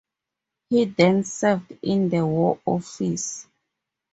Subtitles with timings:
[0.71, 3.45] He then served in the War Office.